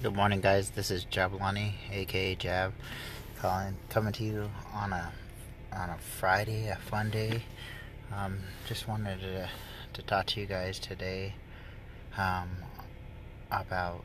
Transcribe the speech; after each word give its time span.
Good 0.00 0.14
morning, 0.14 0.40
guys. 0.40 0.70
This 0.70 0.92
is 0.92 1.04
Jablani, 1.06 1.72
aka 1.90 2.36
Jab, 2.36 2.72
calling, 3.40 3.76
coming 3.90 4.12
to 4.12 4.22
you 4.22 4.50
on 4.72 4.92
a 4.92 5.12
on 5.72 5.90
a 5.90 5.98
Friday, 5.98 6.68
a 6.68 6.76
fun 6.76 7.10
day. 7.10 7.42
Um, 8.14 8.38
just 8.68 8.86
wanted 8.86 9.18
to 9.22 9.50
to 9.94 10.02
talk 10.02 10.26
to 10.26 10.40
you 10.40 10.46
guys 10.46 10.78
today 10.78 11.34
um, 12.16 12.48
about 13.50 14.04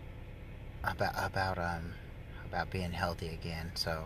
about 0.84 1.14
about 1.16 1.60
um 1.60 1.94
about 2.48 2.72
being 2.72 2.92
healthy 2.92 3.28
again. 3.28 3.70
So, 3.76 4.06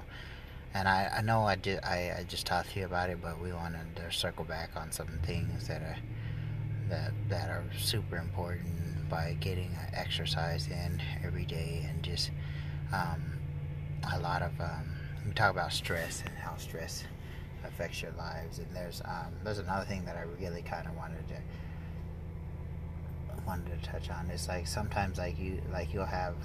and 0.73 0.89
I, 0.89 1.09
I 1.19 1.21
know 1.21 1.43
I 1.43 1.55
did 1.55 1.79
I, 1.85 2.17
I 2.19 2.25
just 2.27 2.45
talked 2.45 2.71
to 2.71 2.79
you 2.81 2.85
about 2.85 3.09
it, 3.09 3.21
but 3.21 3.41
we 3.41 3.53
wanted 3.53 3.95
to 3.95 4.11
circle 4.11 4.43
back 4.43 4.71
on 4.75 4.91
some 4.91 5.07
things 5.23 5.69
that 5.69 5.81
are 5.81 5.97
that 6.89 7.11
that 7.29 7.49
are 7.49 7.63
super 7.77 8.17
important 8.17 9.09
by 9.09 9.37
getting 9.39 9.69
exercise 9.93 10.67
in 10.67 11.01
every 11.23 11.45
day 11.45 11.85
and 11.89 12.03
just 12.03 12.31
um, 12.93 13.21
a 14.13 14.19
lot 14.19 14.41
of 14.41 14.51
um, 14.59 14.93
we 15.25 15.33
talk 15.33 15.51
about 15.51 15.71
stress 15.73 16.23
and 16.25 16.35
how 16.37 16.55
stress 16.57 17.03
affects 17.65 18.01
your 18.01 18.11
lives. 18.17 18.59
And 18.59 18.67
there's 18.73 19.01
um, 19.05 19.33
there's 19.43 19.59
another 19.59 19.85
thing 19.85 20.05
that 20.05 20.15
I 20.15 20.23
really 20.41 20.61
kind 20.61 20.87
of 20.87 20.95
wanted 20.95 21.27
to 21.29 21.35
wanted 23.45 23.81
to 23.81 23.89
touch 23.89 24.09
on. 24.09 24.29
It's 24.31 24.47
like 24.47 24.67
sometimes 24.67 25.17
like 25.17 25.39
you 25.39 25.61
like 25.71 25.93
you'll 25.93 26.05
have 26.05 26.35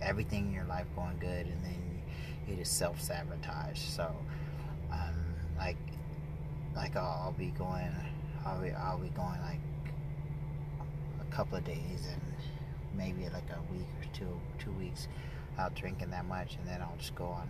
everything 0.00 0.46
in 0.48 0.52
your 0.52 0.64
life 0.64 0.86
going 0.94 1.18
good 1.18 1.46
and 1.46 1.64
then 1.64 2.02
you 2.46 2.56
just 2.56 2.78
self-sabotage. 2.78 3.80
So 3.80 4.14
um, 4.92 5.14
like 5.56 5.76
like 6.74 6.96
I'll, 6.96 7.22
I'll 7.24 7.32
be 7.32 7.52
going 7.58 7.92
I'll 8.44 8.60
be, 8.60 8.70
I'll 8.70 8.98
be 8.98 9.08
going 9.10 9.40
like 9.42 9.60
a 11.20 11.34
couple 11.34 11.58
of 11.58 11.64
days 11.64 12.08
and 12.12 12.22
maybe 12.96 13.28
like 13.32 13.48
a 13.50 13.72
week 13.72 13.86
or 14.00 14.14
two 14.14 14.40
two 14.58 14.72
weeks 14.72 15.08
out 15.58 15.74
drinking 15.74 16.10
that 16.10 16.26
much 16.26 16.56
and 16.56 16.66
then 16.66 16.80
I'll 16.80 16.96
just 16.98 17.14
go 17.14 17.26
on 17.26 17.48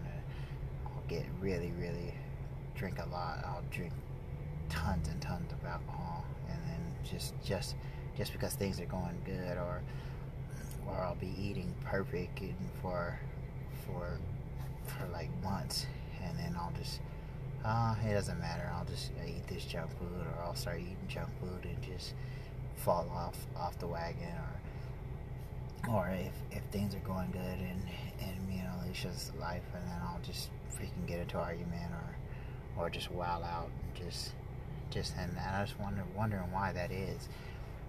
I'll 0.87 1.03
get 1.09 1.25
really 1.41 1.73
really 1.79 2.15
drink 2.79 2.99
a 2.99 3.09
lot. 3.11 3.45
I'll 3.45 3.65
drink 3.71 3.93
tons 4.69 5.09
and 5.09 5.21
tons 5.21 5.53
of 5.53 5.65
alcohol 5.65 6.25
and 6.49 6.59
then 6.67 6.81
just 7.05 7.35
just 7.45 7.75
just 8.17 8.33
because 8.33 8.55
things 8.55 8.81
are 8.81 8.87
going 8.87 9.21
good 9.25 9.57
or 9.57 9.83
or 10.87 10.95
I'll 10.95 11.17
be 11.17 11.35
eating 11.39 11.75
perfect 11.85 12.41
for 12.81 13.19
for 13.85 14.19
for 14.85 15.09
like 15.13 15.31
months 15.43 15.87
and 16.23 16.39
then 16.39 16.55
I'll 16.59 16.73
just 16.79 17.01
uh, 17.65 17.95
it 18.07 18.15
doesn't 18.15 18.39
matter. 18.41 18.71
I'll 18.75 18.85
just 18.85 19.11
eat 19.27 19.47
this 19.49 19.65
junk 19.65 19.91
food, 19.99 20.27
or 20.37 20.45
I'll 20.45 20.55
start 20.55 20.79
eating 20.79 20.97
junk 21.09 21.29
food 21.41 21.65
and 21.65 21.83
just 21.83 22.15
fall 22.77 23.11
off 23.15 23.37
off 23.57 23.79
the 23.79 23.87
wagon, 23.87 24.35
or 25.89 25.95
or 25.95 26.11
if, 26.11 26.33
if 26.57 26.63
things 26.71 26.95
are 26.95 27.01
going 27.01 27.31
good 27.31 27.41
and 27.41 27.83
and 28.21 28.49
me 28.49 28.59
and 28.59 28.69
Alicia's 28.83 29.33
life, 29.41 29.63
and 29.75 29.85
then 29.87 29.99
I'll 30.03 30.21
just 30.23 30.51
freaking 30.75 31.07
get 31.07 31.19
into 31.19 31.39
argument, 31.39 31.93
or 31.93 32.85
or 32.85 32.91
just 32.91 33.11
wow 33.11 33.43
out 33.43 33.71
and 33.83 34.07
just 34.07 34.33
just 34.91 35.15
and, 35.17 35.31
and 35.31 35.57
I 35.57 35.65
just 35.65 35.79
wonder 35.81 36.03
wondering 36.17 36.51
why 36.53 36.73
that 36.73 36.91
is. 36.91 37.29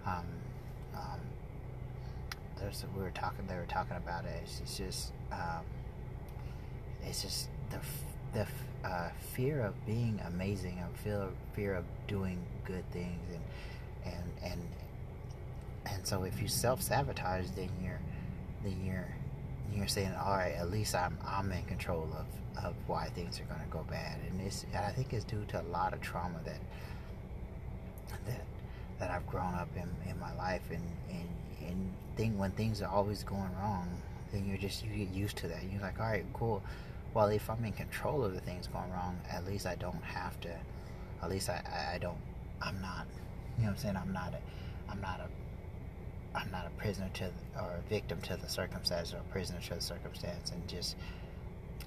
Um, 0.05 0.25
um, 0.95 1.19
there's 2.59 2.83
we 2.95 3.03
were 3.03 3.11
talking 3.11 3.45
they 3.47 3.55
were 3.55 3.65
talking 3.65 3.97
about 3.97 4.25
it. 4.25 4.41
It's, 4.43 4.59
it's 4.61 4.77
just 4.77 5.13
um, 5.31 5.63
it's 7.05 7.21
just 7.21 7.49
the 7.69 7.79
the 8.33 8.45
uh, 8.87 9.09
fear 9.33 9.61
of 9.61 9.85
being 9.85 10.19
amazing, 10.27 10.79
or 10.79 10.87
fear 11.03 11.27
fear 11.53 11.75
of 11.75 11.85
doing 12.07 12.39
good 12.65 12.89
things, 12.91 13.19
and 13.33 14.13
and 14.13 14.51
and 14.51 14.61
and 15.85 16.07
so 16.07 16.23
if 16.23 16.41
you 16.41 16.47
self 16.47 16.81
sabotage, 16.81 17.47
then 17.55 17.69
you're 17.83 17.99
then 18.63 18.77
you're 18.85 19.07
you're 19.75 19.87
saying, 19.87 20.13
all 20.23 20.31
right, 20.33 20.53
at 20.55 20.71
least 20.71 20.95
I'm 20.95 21.17
I'm 21.25 21.51
in 21.51 21.63
control 21.65 22.07
of 22.17 22.65
of 22.65 22.75
why 22.87 23.07
things 23.09 23.39
are 23.39 23.43
going 23.43 23.61
to 23.61 23.69
go 23.69 23.85
bad, 23.89 24.17
and 24.29 24.41
it's 24.41 24.65
I 24.75 24.91
think 24.91 25.13
it's 25.13 25.25
due 25.25 25.45
to 25.49 25.61
a 25.61 25.67
lot 25.71 25.93
of 25.93 26.01
trauma 26.01 26.39
that 26.45 26.59
that 28.25 28.41
that 28.99 29.11
I've 29.11 29.27
grown 29.27 29.53
up 29.55 29.69
in 29.75 29.89
in 30.09 30.19
my 30.19 30.33
life, 30.35 30.63
and 30.71 30.83
and 31.09 31.67
and 31.67 31.93
thing 32.15 32.37
when 32.37 32.51
things 32.51 32.81
are 32.81 32.89
always 32.89 33.23
going 33.23 33.51
wrong, 33.61 33.89
then 34.31 34.45
you're 34.47 34.57
just 34.57 34.85
you 34.85 35.05
get 35.05 35.13
used 35.13 35.37
to 35.37 35.47
that. 35.47 35.63
You're 35.71 35.81
like, 35.81 35.99
all 35.99 36.07
right, 36.07 36.25
cool 36.33 36.61
well, 37.13 37.27
if 37.27 37.49
I'm 37.49 37.63
in 37.65 37.73
control 37.73 38.23
of 38.23 38.33
the 38.33 38.41
things 38.41 38.67
going 38.67 38.91
wrong, 38.91 39.19
at 39.29 39.45
least 39.45 39.65
I 39.65 39.75
don't 39.75 40.03
have 40.03 40.39
to. 40.41 40.55
At 41.21 41.29
least 41.29 41.49
I, 41.49 41.91
I, 41.93 41.97
don't. 41.97 42.17
I'm 42.61 42.79
not. 42.81 43.07
You 43.57 43.63
know 43.63 43.69
what 43.69 43.77
I'm 43.77 43.77
saying? 43.77 43.97
I'm 43.97 44.13
not 44.13 44.33
a. 44.33 44.91
I'm 44.91 45.01
not 45.01 45.19
a. 45.19 46.37
I'm 46.37 46.51
not 46.51 46.67
a 46.67 46.69
prisoner 46.79 47.09
to 47.15 47.31
or 47.59 47.79
a 47.79 47.89
victim 47.89 48.21
to 48.21 48.37
the 48.37 48.47
circumstance 48.47 49.13
or 49.13 49.17
a 49.17 49.31
prisoner 49.31 49.59
to 49.59 49.75
the 49.75 49.81
circumstance, 49.81 50.51
and 50.51 50.67
just 50.67 50.95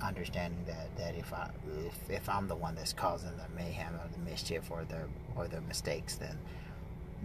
understanding 0.03 0.59
that 0.67 0.95
that 0.97 1.15
if 1.15 1.33
I 1.33 1.51
if, 1.87 2.11
if 2.11 2.29
I'm 2.29 2.49
the 2.49 2.57
one 2.57 2.75
that's 2.75 2.93
causing 2.93 3.31
the 3.37 3.49
mayhem 3.57 3.95
or 3.95 4.09
the 4.13 4.31
mischief 4.31 4.71
or 4.71 4.85
the 4.85 5.03
or 5.37 5.47
the 5.47 5.61
mistakes, 5.63 6.17
then 6.17 6.37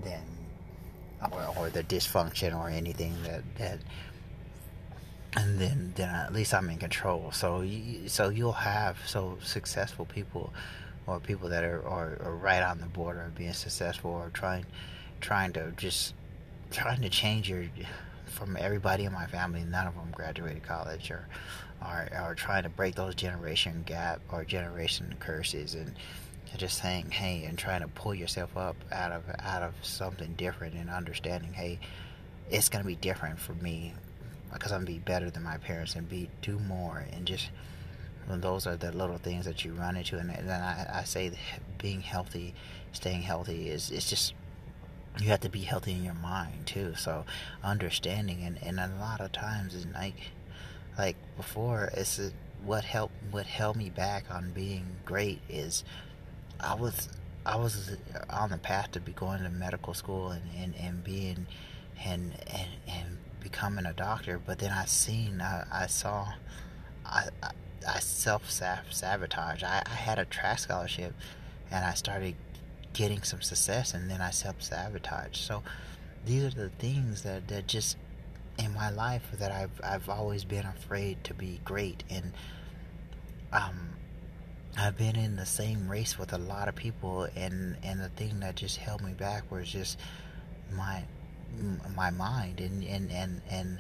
then 0.04 0.24
or, 1.32 1.54
or 1.58 1.70
the 1.70 1.84
dysfunction 1.84 2.58
or 2.58 2.70
anything 2.70 3.14
that 3.24 3.42
that 3.58 3.80
and 5.38 5.60
then 5.60 5.94
then 5.96 6.10
at 6.10 6.34
least 6.34 6.54
I'm 6.54 6.70
in 6.70 6.78
control. 6.78 7.32
So 7.32 7.62
you, 7.62 8.10
so 8.10 8.30
you'll 8.30 8.52
have 8.54 8.98
so 9.06 9.38
successful 9.44 10.06
people 10.06 10.54
or 11.06 11.20
people 11.20 11.50
that 11.50 11.64
are, 11.64 11.86
are, 11.88 12.18
are 12.22 12.36
right 12.36 12.64
on 12.64 12.80
the 12.80 12.88
border 12.88 13.22
of 13.22 13.36
being 13.36 13.54
successful 13.54 14.12
or 14.12 14.30
trying 14.34 14.66
trying 15.22 15.54
to 15.54 15.72
just 15.78 16.14
trying 16.72 17.02
to 17.02 17.10
change 17.10 17.50
your 17.50 17.66
from 18.26 18.58
everybody 18.60 19.06
in 19.06 19.14
my 19.14 19.26
family 19.26 19.64
none 19.64 19.88
of 19.88 19.96
them 19.96 20.10
graduated 20.12 20.62
college 20.64 21.10
or 21.10 21.28
are, 21.82 22.10
are 22.14 22.36
trying 22.36 22.64
to 22.64 22.70
break 22.70 22.96
those 22.96 23.16
generation 23.16 23.84
gap 23.86 24.20
or 24.32 24.44
generation 24.44 25.16
curses 25.20 25.76
and 25.76 25.94
just 26.58 26.82
saying 26.82 27.10
hey 27.10 27.46
and 27.46 27.58
trying 27.58 27.82
to 27.82 27.88
pull 27.90 28.14
yourself 28.14 28.56
up 28.58 28.76
out 28.92 29.12
of 29.12 29.24
out 29.40 29.64
of 29.64 29.74
something 29.82 30.34
different 30.34 30.74
and 30.76 30.90
understanding 30.90 31.54
hey 31.54 31.80
it's 32.50 32.70
going 32.70 32.84
to 32.84 32.88
be 32.88 32.96
different 32.96 33.40
for 33.40 33.54
me 33.56 33.94
because 34.58 34.72
I'm 34.72 34.86
be 34.86 35.00
better 35.00 35.30
than 35.30 35.44
my 35.44 35.58
parents 35.58 35.96
and 35.96 36.08
be 36.08 36.30
do 36.42 36.60
more 36.60 37.06
and 37.12 37.26
just 37.26 37.50
those 38.30 38.68
are 38.68 38.76
the 38.76 38.92
little 38.92 39.18
things 39.18 39.46
that 39.46 39.64
you 39.64 39.72
run 39.74 39.96
into. 39.96 40.18
And 40.18 40.30
then 40.30 40.62
I, 40.62 41.00
I 41.00 41.04
say 41.04 41.32
being 41.78 42.02
healthy 42.02 42.54
staying 42.92 43.22
healthy 43.22 43.70
is 43.70 43.90
it's 43.92 44.10
just 44.10 44.34
you 45.20 45.30
have 45.30 45.40
to 45.42 45.50
be 45.50 45.62
healthy 45.62 45.94
in 45.94 46.04
your 46.04 46.14
mind 46.14 46.68
too. 46.68 46.94
So 46.96 47.26
understanding 47.64 48.44
and, 48.44 48.62
and 48.62 48.80
a 48.80 48.92
lot 49.00 49.22
of 49.22 49.32
times 49.32 49.74
it's 49.74 49.88
like 49.94 50.16
like 50.98 51.16
before 51.38 51.90
it's 51.94 52.20
a, 52.20 52.32
what 52.66 52.84
helped 52.84 53.14
what 53.32 53.46
held 53.46 53.78
me 53.78 53.90
back 53.90 54.26
on 54.30 54.52
being 54.52 54.86
great 55.06 55.40
is 55.48 55.84
I 56.60 56.76
was 56.76 57.10
I 57.46 57.56
was 57.56 57.96
on 58.30 58.50
the 58.50 58.58
path 58.58 58.92
to 58.92 59.00
be 59.00 59.14
going 59.14 59.42
to 59.44 59.50
medical 59.50 59.94
school 59.94 60.32
and, 60.32 60.44
and, 60.58 60.76
and 60.76 61.04
being 61.04 61.48
and, 62.04 62.34
and 62.48 62.70
and 62.88 63.17
becoming 63.40 63.86
a 63.86 63.94
doctor, 63.94 64.40
but 64.44 64.60
then 64.60 64.72
I 64.72 64.86
seen, 64.86 65.42
I, 65.42 65.66
I 65.72 65.88
saw, 65.88 66.34
I, 67.06 67.28
I, 67.42 67.52
I 67.88 68.00
self 68.00 68.50
sabotage. 68.50 69.64
I, 69.64 69.84
I 69.86 69.90
had 69.90 70.20
a 70.20 70.26
track 70.26 70.60
scholarship, 70.60 71.14
and 71.72 71.86
I 71.86 71.94
started 71.94 72.36
getting 72.94 73.24
some 73.24 73.42
success, 73.42 73.94
and 73.94 74.10
then 74.10 74.22
I 74.22 74.32
self 74.32 74.62
sabotage. 74.62 75.38
So 75.38 75.64
these 76.26 76.44
are 76.44 76.50
the 76.50 76.70
things 76.70 77.24
that 77.24 77.48
that 77.48 77.68
just 77.68 77.98
in 78.60 78.74
my 78.74 78.90
life 78.90 79.24
that 79.40 79.52
I've 79.52 79.80
I've 79.84 80.10
always 80.10 80.44
been 80.44 80.66
afraid 80.66 81.24
to 81.26 81.34
be 81.34 81.60
great, 81.64 82.04
and 82.10 82.34
um. 83.52 83.90
I've 84.80 84.96
been 84.96 85.16
in 85.16 85.38
the 85.38 85.46
same 85.48 85.90
race 85.90 86.20
with 86.20 86.34
a 86.34 86.38
lot 86.38 86.68
of 86.68 86.76
people, 86.76 87.28
and 87.36 87.78
and 87.82 88.00
the 88.00 88.10
thing 88.10 88.42
that 88.42 88.58
just 88.58 88.78
held 88.78 89.02
me 89.02 89.14
back 89.14 89.52
was 89.52 89.68
just 89.68 89.98
my 90.72 91.04
my 91.96 92.10
mind 92.12 92.60
and 92.60 92.84
and 92.84 93.12
and 93.12 93.42
and 93.50 93.80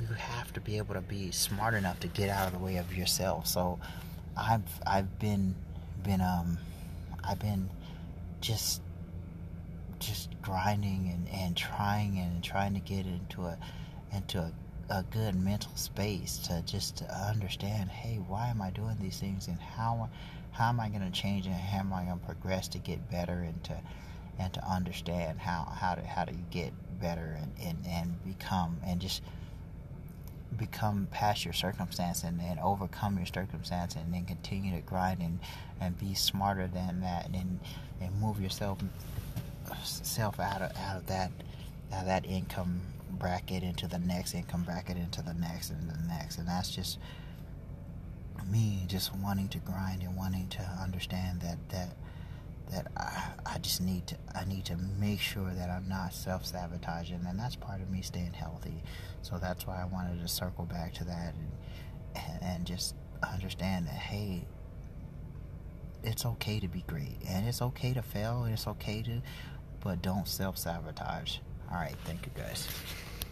you 0.00 0.14
have 0.14 0.52
to 0.52 0.60
be 0.60 0.78
able 0.78 0.94
to 0.94 1.00
be 1.00 1.30
smart 1.30 1.74
enough 1.74 2.00
to 2.00 2.08
get 2.08 2.28
out 2.28 2.46
of 2.48 2.52
the 2.54 2.58
way 2.58 2.76
of 2.76 2.96
yourself. 2.96 3.46
So 3.46 3.78
i've 4.36 4.80
i've 4.86 5.18
been 5.18 5.54
been 6.02 6.20
um 6.20 6.58
i've 7.24 7.38
been 7.38 7.68
just 8.40 8.80
just 9.98 10.30
grinding 10.42 11.10
and, 11.12 11.28
and 11.28 11.56
trying 11.56 12.18
and 12.18 12.42
trying 12.42 12.74
to 12.74 12.80
get 12.80 13.06
into 13.06 13.42
a 13.42 13.56
into 14.12 14.38
a, 14.38 14.52
a 14.90 15.04
good 15.10 15.34
mental 15.34 15.70
space 15.76 16.38
to 16.38 16.60
just 16.62 16.96
to 16.96 17.04
understand 17.28 17.88
hey 17.90 18.16
why 18.26 18.48
am 18.48 18.60
i 18.60 18.70
doing 18.70 18.96
these 19.00 19.18
things 19.20 19.46
and 19.46 19.58
how 19.60 20.08
how 20.50 20.68
am 20.68 20.80
i 20.80 20.88
going 20.88 21.02
to 21.02 21.10
change 21.10 21.46
and 21.46 21.54
how 21.54 21.78
am 21.78 21.92
i 21.92 22.04
going 22.04 22.18
to 22.18 22.26
progress 22.26 22.66
to 22.68 22.78
get 22.78 23.10
better 23.10 23.40
and 23.40 23.62
to 23.62 23.78
and 24.38 24.52
to 24.54 24.64
understand 24.68 25.40
how 25.40 25.64
how 25.64 25.94
to 25.94 26.02
how 26.02 26.24
to 26.24 26.32
get 26.50 26.72
better 27.00 27.38
and, 27.40 27.52
and, 27.62 27.78
and 27.86 28.24
become 28.24 28.76
and 28.86 29.00
just 29.00 29.22
become 30.56 31.08
past 31.10 31.44
your 31.44 31.54
circumstance 31.54 32.22
and, 32.22 32.40
and 32.40 32.60
overcome 32.60 33.16
your 33.16 33.26
circumstance 33.26 33.96
and 33.96 34.12
then 34.12 34.24
continue 34.24 34.74
to 34.74 34.82
grind 34.82 35.20
and, 35.20 35.40
and 35.80 35.98
be 35.98 36.14
smarter 36.14 36.68
than 36.68 37.00
that 37.00 37.26
and 37.32 37.58
and 38.00 38.20
move 38.20 38.40
yourself 38.40 38.78
self 39.82 40.38
out 40.38 40.62
of 40.62 40.76
out 40.76 40.96
of 40.96 41.06
that 41.06 41.30
out 41.92 42.00
of 42.00 42.06
that 42.06 42.26
income 42.26 42.80
bracket 43.18 43.62
into 43.62 43.86
the 43.86 43.98
next 43.98 44.34
income 44.34 44.62
bracket 44.62 44.96
into 44.96 45.22
the 45.22 45.34
next 45.34 45.70
and 45.70 45.88
the 45.88 45.98
next. 46.08 46.38
And 46.38 46.48
that's 46.48 46.70
just 46.70 46.98
me 48.50 48.84
just 48.88 49.14
wanting 49.16 49.48
to 49.48 49.58
grind 49.58 50.02
and 50.02 50.16
wanting 50.16 50.48
to 50.48 50.62
understand 50.82 51.40
that 51.40 51.56
that 51.70 51.90
that 52.70 52.90
I, 52.96 53.02
I 53.02 53.21
just 53.62 53.80
need 53.80 54.06
to 54.08 54.16
I 54.34 54.44
need 54.44 54.64
to 54.66 54.76
make 54.76 55.20
sure 55.20 55.50
that 55.54 55.70
I'm 55.70 55.88
not 55.88 56.12
self 56.14 56.44
sabotaging 56.44 57.24
and 57.26 57.38
that's 57.38 57.56
part 57.56 57.80
of 57.80 57.90
me 57.90 58.02
staying 58.02 58.32
healthy. 58.32 58.82
So 59.22 59.38
that's 59.38 59.66
why 59.66 59.80
I 59.80 59.84
wanted 59.84 60.20
to 60.20 60.28
circle 60.28 60.64
back 60.64 60.94
to 60.94 61.04
that 61.04 61.34
and 61.34 62.42
and, 62.42 62.66
just 62.66 62.94
understand 63.22 63.86
that 63.86 63.94
hey 63.94 64.44
it's 66.02 66.26
okay 66.26 66.58
to 66.58 66.68
be 66.68 66.82
great 66.86 67.16
and 67.28 67.46
it's 67.46 67.62
okay 67.62 67.92
to 67.94 68.02
fail 68.02 68.44
and 68.44 68.52
it's 68.52 68.66
okay 68.66 69.02
to 69.02 69.22
but 69.80 70.02
don't 70.02 70.26
self 70.26 70.58
sabotage 70.58 71.38
all 71.70 71.78
right 71.78 71.94
thank 72.04 72.26
you 72.26 72.32
guys 72.36 72.66